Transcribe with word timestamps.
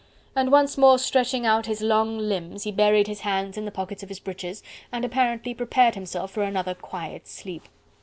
And 0.35 0.51
once 0.51 0.79
more 0.79 0.97
stretching 0.97 1.45
out 1.45 1.67
his 1.67 1.83
long 1.83 2.17
limbs, 2.17 2.63
he 2.63 2.71
buried 2.71 3.05
his 3.05 3.19
hands 3.19 3.55
in 3.55 3.65
the 3.65 3.71
pockets 3.71 4.01
of 4.01 4.09
his 4.09 4.19
breeches 4.19 4.63
and 4.91 5.05
apparently 5.05 5.53
prepared 5.53 5.93
himself 5.93 6.31
for 6.31 6.41
another 6.41 6.73
quiet 6.73 7.27
sleep. 7.27 7.67